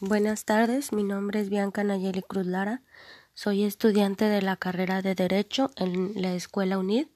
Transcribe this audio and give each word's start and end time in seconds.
Buenas 0.00 0.44
tardes, 0.44 0.92
mi 0.92 1.04
nombre 1.04 1.40
es 1.40 1.50
Bianca 1.50 1.84
Nayeli 1.84 2.22
Cruz 2.22 2.46
Lara. 2.46 2.82
Soy 3.32 3.62
estudiante 3.62 4.24
de 4.24 4.42
la 4.42 4.56
carrera 4.56 5.02
de 5.02 5.14
Derecho 5.14 5.70
en 5.76 6.20
la 6.20 6.34
Escuela 6.34 6.78
UNID, 6.78 7.06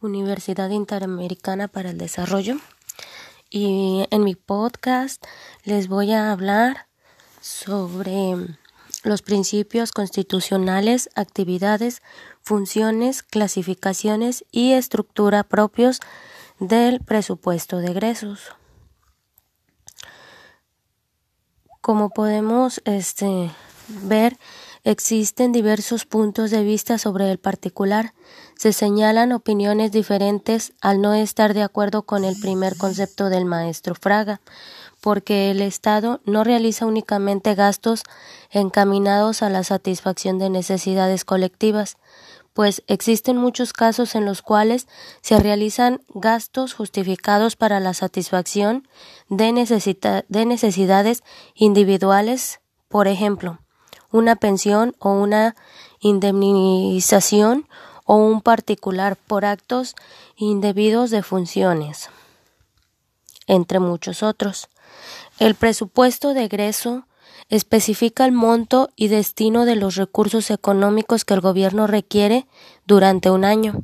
Universidad 0.00 0.70
Interamericana 0.70 1.68
para 1.68 1.90
el 1.90 1.98
Desarrollo. 1.98 2.56
Y 3.50 4.06
en 4.10 4.24
mi 4.24 4.36
podcast 4.36 5.22
les 5.64 5.88
voy 5.88 6.12
a 6.12 6.32
hablar 6.32 6.86
sobre 7.42 8.36
los 9.02 9.20
principios 9.20 9.92
constitucionales, 9.92 11.10
actividades, 11.14 12.00
funciones, 12.40 13.22
clasificaciones 13.22 14.46
y 14.50 14.72
estructura 14.72 15.44
propios 15.44 16.00
del 16.58 17.00
presupuesto 17.00 17.78
de 17.78 17.90
egresos. 17.90 18.54
Como 21.84 22.08
podemos 22.08 22.80
este, 22.86 23.50
ver, 23.88 24.38
existen 24.84 25.52
diversos 25.52 26.06
puntos 26.06 26.50
de 26.50 26.62
vista 26.62 26.96
sobre 26.96 27.30
el 27.30 27.36
particular. 27.36 28.14
Se 28.56 28.72
señalan 28.72 29.32
opiniones 29.32 29.92
diferentes 29.92 30.72
al 30.80 31.02
no 31.02 31.12
estar 31.12 31.52
de 31.52 31.62
acuerdo 31.62 32.00
con 32.04 32.24
el 32.24 32.40
primer 32.40 32.78
concepto 32.78 33.28
del 33.28 33.44
maestro 33.44 33.94
Fraga, 33.94 34.40
porque 35.02 35.50
el 35.50 35.60
Estado 35.60 36.22
no 36.24 36.42
realiza 36.42 36.86
únicamente 36.86 37.54
gastos 37.54 38.02
encaminados 38.50 39.42
a 39.42 39.50
la 39.50 39.62
satisfacción 39.62 40.38
de 40.38 40.48
necesidades 40.48 41.26
colectivas, 41.26 41.98
pues 42.54 42.82
existen 42.86 43.36
muchos 43.36 43.72
casos 43.72 44.14
en 44.14 44.24
los 44.24 44.40
cuales 44.40 44.86
se 45.20 45.38
realizan 45.38 46.00
gastos 46.14 46.72
justificados 46.72 47.56
para 47.56 47.80
la 47.80 47.92
satisfacción 47.94 48.88
de, 49.28 50.24
de 50.28 50.46
necesidades 50.46 51.24
individuales, 51.54 52.60
por 52.88 53.08
ejemplo, 53.08 53.58
una 54.12 54.36
pensión 54.36 54.94
o 55.00 55.10
una 55.10 55.56
indemnización 55.98 57.68
o 58.04 58.16
un 58.16 58.40
particular 58.40 59.16
por 59.16 59.44
actos 59.44 59.96
indebidos 60.36 61.10
de 61.10 61.24
funciones, 61.24 62.08
entre 63.48 63.80
muchos 63.80 64.22
otros. 64.22 64.68
El 65.40 65.56
presupuesto 65.56 66.34
de 66.34 66.44
egreso 66.44 67.04
especifica 67.48 68.24
el 68.24 68.32
monto 68.32 68.90
y 68.96 69.08
destino 69.08 69.64
de 69.64 69.76
los 69.76 69.96
recursos 69.96 70.50
económicos 70.50 71.24
que 71.24 71.34
el 71.34 71.40
gobierno 71.40 71.86
requiere 71.86 72.46
durante 72.86 73.30
un 73.30 73.44
año 73.44 73.82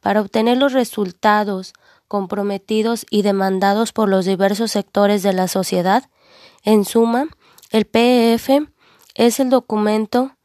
para 0.00 0.20
obtener 0.20 0.58
los 0.58 0.72
resultados 0.72 1.72
comprometidos 2.08 3.06
y 3.08 3.22
demandados 3.22 3.92
por 3.92 4.08
los 4.08 4.24
diversos 4.24 4.72
sectores 4.72 5.22
de 5.22 5.32
la 5.32 5.48
sociedad. 5.48 6.10
En 6.64 6.84
suma, 6.84 7.28
el 7.70 7.84
PEF 7.84 8.48
es 9.14 9.40
el 9.40 9.50
documento 9.50 10.36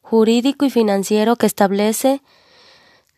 jurídico 0.00 0.64
y 0.64 0.70
financiero 0.70 1.36
que 1.36 1.46
establece 1.46 2.22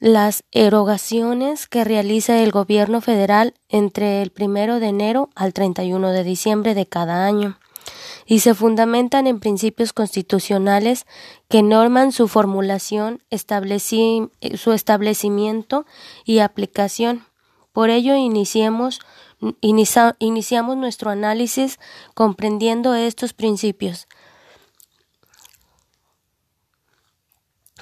las 0.01 0.43
erogaciones 0.51 1.69
que 1.69 1.85
realiza 1.85 2.43
el 2.43 2.51
gobierno 2.51 3.01
federal 3.01 3.55
entre 3.69 4.21
el 4.21 4.31
primero 4.31 4.81
de 4.81 4.89
enero 4.89 5.31
al 5.37 5.53
31 5.53 6.11
de 6.11 6.25
diciembre 6.25 6.75
de 6.75 6.87
cada 6.87 7.25
año 7.25 7.57
y 8.27 8.41
se 8.41 8.55
fundamentan 8.55 9.27
en 9.27 9.41
principios 9.41 9.93
constitucionales 9.93 11.07
que 11.49 11.63
norman 11.63 12.13
su 12.13 12.29
formulación, 12.29 13.23
su 13.31 14.73
establecimiento 14.73 15.87
y 16.25 16.39
aplicación. 16.39 17.25
Por 17.73 17.91
ello 17.91 18.15
iniciamos 18.17 19.01
nuestro 20.77 21.11
análisis 21.11 21.79
comprendiendo 22.15 22.95
estos 22.95 23.33
principios. 23.33 24.07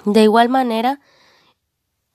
De 0.05 0.23
igual 0.23 0.49
manera, 0.49 0.99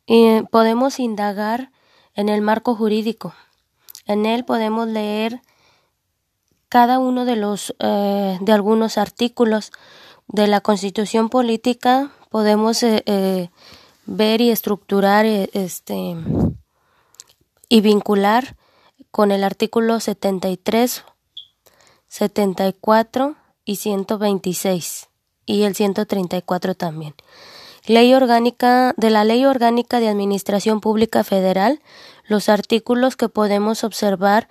eh, 0.09 0.43
podemos 0.51 0.99
indagar 0.99 1.71
en 2.15 2.29
el 2.29 2.41
marco 2.41 2.75
jurídico. 2.75 3.35
En 4.07 4.27
él 4.27 4.45
podemos 4.45 4.89
leer 4.89 5.43
cada 6.77 6.99
uno 6.99 7.25
de 7.25 7.37
los 7.37 7.75
eh, 7.79 8.37
de 8.39 8.53
algunos 8.53 8.99
artículos 8.99 9.73
de 10.29 10.47
la 10.47 10.61
Constitución 10.61 11.31
política 11.31 12.11
podemos 12.29 12.83
eh, 12.83 13.03
eh, 13.07 13.49
ver 14.05 14.43
y 14.43 14.51
estructurar 14.51 15.25
este 15.25 16.17
y 17.71 17.81
vincular 17.81 18.57
con 19.11 19.33
el 19.33 19.43
artículo 19.43 20.01
73, 20.01 21.03
74 22.09 23.37
y 23.65 23.77
126 23.77 25.09
y 25.47 25.63
el 25.63 25.75
134 25.75 26.75
también. 26.75 27.15
Ley 27.87 28.13
orgánica 28.13 28.93
de 28.99 29.09
la 29.09 29.25
Ley 29.25 29.47
Orgánica 29.47 29.99
de 29.99 30.09
Administración 30.09 30.83
Pública 30.83 31.25
Federal, 31.25 31.81
los 32.27 32.51
artículos 32.51 33.17
que 33.17 33.31
podemos 33.31 33.83
observar 33.83 34.51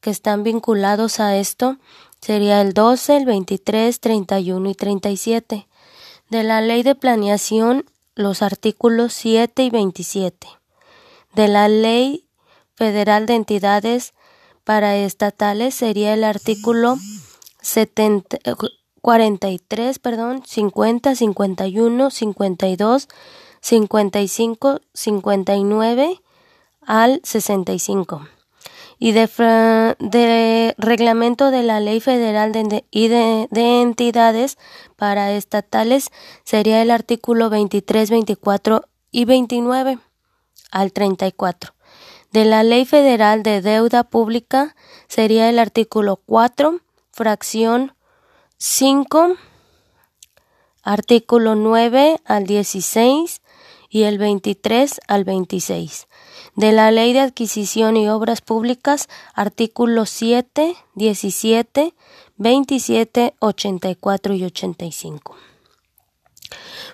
que 0.00 0.10
están 0.10 0.42
vinculados 0.42 1.20
a 1.20 1.36
esto 1.36 1.78
sería 2.20 2.60
el 2.60 2.72
12, 2.72 3.16
el 3.16 3.24
23, 3.24 4.00
31 4.00 4.70
y 4.70 4.74
37. 4.74 5.68
De 6.30 6.42
la 6.42 6.60
Ley 6.60 6.82
de 6.82 6.94
Planeación, 6.94 7.84
los 8.14 8.42
artículos 8.42 9.12
7 9.14 9.62
y 9.62 9.70
27. 9.70 10.48
De 11.34 11.48
la 11.48 11.68
Ley 11.68 12.26
Federal 12.74 13.26
de 13.26 13.34
Entidades 13.34 14.14
paraestatales 14.64 15.74
sería 15.74 16.12
el 16.14 16.24
artículo 16.24 16.96
70, 17.62 18.38
43, 19.00 19.98
perdón, 19.98 20.42
50, 20.44 21.14
51, 21.14 22.10
52, 22.10 23.08
55, 23.60 24.80
59 24.92 26.20
al 26.82 27.20
65 27.24 28.28
y 28.98 29.12
de, 29.12 30.74
reglamento 30.76 31.50
de 31.50 31.62
la 31.62 31.80
Ley 31.80 32.00
Federal 32.00 32.52
de, 32.52 32.84
y 32.90 33.08
de, 33.08 33.48
entidades 33.52 34.58
paraestatales 34.96 36.10
sería 36.44 36.82
el 36.82 36.90
artículo 36.90 37.48
23, 37.48 38.10
24 38.10 38.84
y 39.10 39.24
29 39.24 39.98
al 40.70 40.92
34. 40.92 41.74
De 42.32 42.44
la 42.44 42.62
Ley 42.62 42.84
Federal 42.84 43.42
de 43.42 43.62
Deuda 43.62 44.04
Pública 44.04 44.74
sería 45.06 45.48
el 45.48 45.58
artículo 45.58 46.20
4, 46.26 46.80
fracción 47.12 47.94
5, 48.58 49.36
artículo 50.82 51.54
9 51.54 52.20
al 52.24 52.46
16 52.46 53.40
y 53.88 54.02
el 54.02 54.18
23 54.18 55.00
al 55.06 55.24
26 55.24 56.08
de 56.54 56.72
la 56.72 56.90
Ley 56.90 57.12
de 57.12 57.20
Adquisición 57.20 57.96
y 57.96 58.08
Obras 58.08 58.40
Públicas, 58.40 59.08
artículos 59.34 60.10
7, 60.10 60.74
17, 60.94 61.94
27, 62.36 63.34
84 63.38 64.34
y 64.34 64.44
85. 64.44 65.36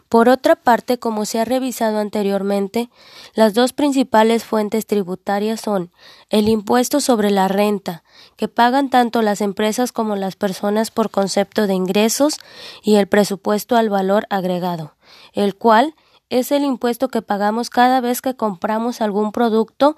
Por 0.08 0.28
otra 0.28 0.54
parte, 0.54 0.98
como 0.98 1.24
se 1.24 1.40
ha 1.40 1.44
revisado 1.44 1.98
anteriormente, 1.98 2.88
las 3.34 3.54
dos 3.54 3.72
principales 3.72 4.44
fuentes 4.44 4.86
tributarias 4.86 5.60
son 5.60 5.90
el 6.28 6.48
impuesto 6.48 7.00
sobre 7.00 7.30
la 7.30 7.48
renta, 7.48 8.04
que 8.36 8.48
pagan 8.48 8.90
tanto 8.90 9.22
las 9.22 9.40
empresas 9.40 9.92
como 9.92 10.14
las 10.14 10.36
personas 10.36 10.90
por 10.90 11.10
concepto 11.10 11.66
de 11.66 11.74
ingresos, 11.74 12.36
y 12.82 12.96
el 12.96 13.06
presupuesto 13.06 13.76
al 13.76 13.88
valor 13.88 14.26
agregado, 14.30 14.94
el 15.32 15.54
cual 15.56 15.94
es 16.30 16.52
el 16.52 16.64
impuesto 16.64 17.08
que 17.08 17.22
pagamos 17.22 17.70
cada 17.70 18.00
vez 18.00 18.20
que 18.20 18.34
compramos 18.34 19.00
algún 19.00 19.32
producto 19.32 19.96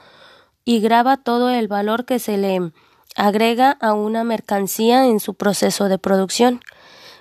y 0.64 0.80
graba 0.80 1.16
todo 1.16 1.50
el 1.50 1.68
valor 1.68 2.04
que 2.04 2.18
se 2.18 2.36
le 2.36 2.72
agrega 3.14 3.70
a 3.80 3.94
una 3.94 4.24
mercancía 4.24 5.06
en 5.06 5.20
su 5.20 5.34
proceso 5.34 5.88
de 5.88 5.98
producción. 5.98 6.60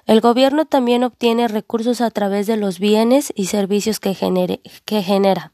El 0.06 0.22
gobierno 0.22 0.66
también 0.66 1.04
obtiene 1.04 1.48
recursos 1.48 2.02
a 2.02 2.12
través 2.12 2.46
de 2.48 2.58
los 2.58 2.80
bienes 2.80 3.34
y 3.36 3.48
servicios 3.48 4.00
que, 4.00 4.14
genera. 4.14 5.52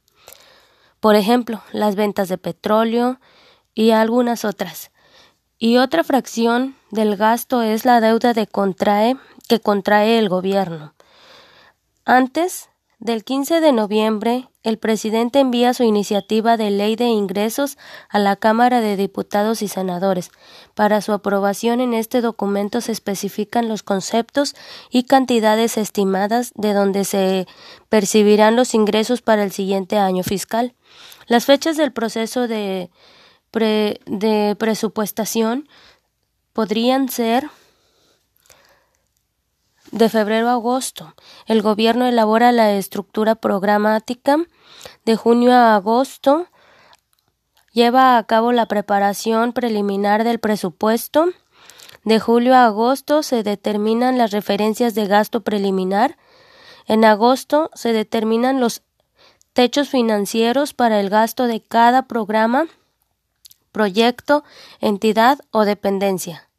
Por 1.00 1.16
ejemplo, 1.16 1.62
las 1.72 1.96
ventas 1.96 2.28
de 2.28 2.38
petróleo 2.38 3.20
y 3.74 3.92
algunas 3.92 4.44
otras. 4.44 4.92
Y 5.58 5.78
otra 5.78 6.04
fracción 6.04 6.76
del 6.90 7.16
gasto 7.16 7.62
es 7.62 7.86
la 7.86 8.02
deuda 8.02 8.34
de 8.34 8.48
contrae, 8.48 9.18
que 9.48 9.60
contrae 9.60 10.18
el 10.18 10.28
gobierno. 10.28 10.96
Antes 12.04 12.70
del 13.02 13.24
15 13.24 13.62
de 13.62 13.72
noviembre, 13.72 14.48
el 14.62 14.78
presidente 14.78 15.40
envía 15.40 15.74
su 15.74 15.82
iniciativa 15.82 16.56
de 16.56 16.70
ley 16.70 16.96
de 16.96 17.06
ingresos 17.06 17.80
a 18.10 18.20
la 18.20 18.36
Cámara 18.36 18.80
de 18.80 18.96
Diputados 18.96 19.64
y 19.64 19.68
Senadores. 19.68 20.30
Para 20.76 21.02
su 21.02 21.12
aprobación 21.12 21.82
en 21.82 21.96
este 21.96 22.22
documento 22.22 22.80
se 22.80 22.92
especifican 22.92 23.68
los 23.68 23.82
conceptos 23.82 24.56
y 24.92 25.06
cantidades 25.06 25.78
estimadas 25.78 26.52
de 26.54 26.74
donde 26.74 27.04
se 27.04 27.48
percibirán 27.90 28.56
los 28.56 28.76
ingresos 28.76 29.24
para 29.24 29.44
el 29.44 29.52
siguiente 29.52 29.98
año 29.98 30.22
fiscal. 30.22 30.76
Las 31.26 31.46
fechas 31.46 31.78
del 31.78 31.92
proceso 31.92 32.48
de, 32.48 32.92
de 33.52 34.56
presupuestación 34.60 35.68
podrían 36.54 37.10
ser 37.10 37.50
de 39.92 40.10
febrero 40.10 40.50
a 40.50 40.54
agosto. 40.54 41.14
El 41.46 41.62
gobierno 41.62 42.06
elabora 42.06 42.52
la 42.52 42.74
estructura 42.74 43.36
programática. 43.36 44.38
De 45.06 45.16
junio 45.16 45.54
a 45.54 45.76
agosto 45.76 46.48
lleva 47.74 48.18
a 48.18 48.24
cabo 48.24 48.52
la 48.52 48.66
preparación 48.66 49.54
preliminar 49.54 50.24
del 50.24 50.40
presupuesto. 50.40 51.28
De 52.04 52.20
julio 52.20 52.56
a 52.56 52.66
agosto 52.66 53.22
se 53.22 53.44
determinan 53.44 54.18
las 54.18 54.32
referencias 54.32 54.96
de 54.96 55.08
gasto 55.08 55.42
preliminar. 55.42 56.18
En 56.88 57.06
agosto 57.06 57.70
se 57.74 57.94
determinan 57.94 58.60
los 58.60 58.82
techos 59.54 59.90
financieros 59.90 60.74
para 60.74 61.00
el 61.00 61.10
gasto 61.10 61.46
de 61.48 61.62
cada 61.62 62.08
programa, 62.08 62.68
proyecto, 63.72 64.44
entidad 64.80 65.40
o 65.52 65.66
dependencia. 65.66 66.51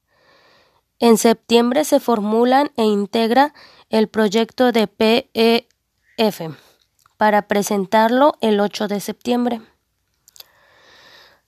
En 1.03 1.19
septiembre 1.19 1.85
se 1.85 1.99
formulan 1.99 2.71
e 2.77 2.85
integra 2.85 3.55
el 3.91 4.07
proyecto 4.07 4.71
de 4.71 4.87
PEF 4.87 6.41
para 7.17 7.49
presentarlo 7.49 8.35
el 8.41 8.61
8 8.61 8.87
de 8.87 9.01
septiembre. 9.01 9.61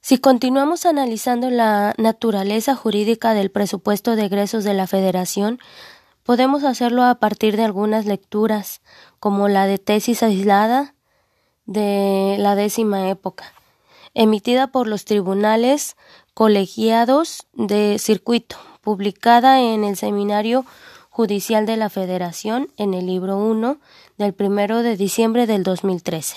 Si 0.00 0.18
continuamos 0.18 0.86
analizando 0.86 1.50
la 1.50 1.94
naturaleza 1.98 2.74
jurídica 2.74 3.32
del 3.32 3.52
presupuesto 3.52 4.16
de 4.16 4.24
egresos 4.24 4.64
de 4.64 4.74
la 4.74 4.88
Federación, 4.88 5.60
podemos 6.24 6.64
hacerlo 6.64 7.04
a 7.04 7.20
partir 7.20 7.56
de 7.56 7.62
algunas 7.62 8.06
lecturas, 8.06 8.80
como 9.20 9.46
la 9.46 9.68
de 9.68 9.78
tesis 9.78 10.24
aislada 10.24 10.96
de 11.64 12.34
la 12.40 12.56
décima 12.56 13.08
época, 13.08 13.54
emitida 14.14 14.72
por 14.72 14.88
los 14.88 15.04
tribunales 15.04 15.96
colegiados 16.34 17.46
de 17.52 18.00
circuito, 18.00 18.56
publicada 18.84 19.60
en 19.60 19.82
el 19.82 19.96
Seminario 19.96 20.64
Judicial 21.10 21.66
de 21.66 21.76
la 21.76 21.90
Federación 21.90 22.69
en 22.76 22.94
el 22.94 23.06
libro 23.06 23.38
1 23.38 23.78
del 24.19 24.34
1 24.38 24.82
de 24.82 24.96
diciembre 24.96 25.46
del 25.46 25.62
2013. 25.62 26.36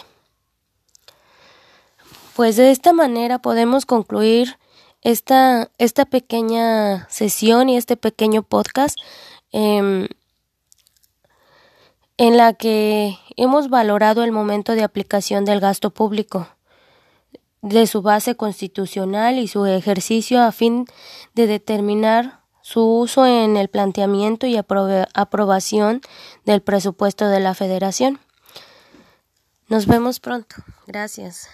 Pues 2.36 2.56
de 2.56 2.72
esta 2.72 2.94
manera 2.94 3.40
podemos 3.40 3.86
concluir 3.86 4.58
esta, 5.02 5.70
esta 5.78 6.06
pequeña 6.06 7.08
sesión 7.10 7.70
y 7.70 7.78
este 7.78 7.98
pequeño 7.98 8.44
podcast 8.44 8.98
em, 9.52 10.08
en 12.18 12.38
la 12.38 12.54
que 12.54 13.18
hemos 13.36 13.70
valorado 13.70 14.24
el 14.24 14.32
momento 14.32 14.74
de 14.74 14.84
aplicación 14.84 15.46
del 15.46 15.60
gasto 15.60 15.90
público 15.90 16.48
de 17.62 17.88
su 17.88 18.02
base 18.02 18.36
constitucional 18.36 19.40
y 19.40 19.48
su 19.48 19.66
ejercicio 19.66 20.42
a 20.42 20.52
fin 20.52 20.86
de 21.34 21.48
determinar 21.48 22.37
su 22.68 22.82
uso 22.82 23.26
en 23.26 23.56
el 23.56 23.70
planteamiento 23.70 24.46
y 24.46 24.58
aprobación 24.58 26.02
del 26.44 26.62
presupuesto 26.62 27.30
de 27.30 27.40
la 27.40 27.54
Federación. 27.54 28.20
Nos 29.70 29.88
vemos 29.88 30.20
pronto. 30.20 30.58
Gracias. 30.86 31.48